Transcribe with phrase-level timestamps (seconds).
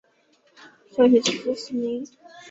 [0.89, 2.03] 绍兴十四年。